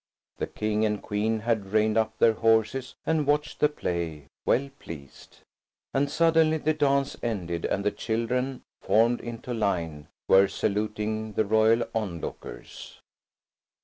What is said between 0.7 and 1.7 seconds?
and Queen had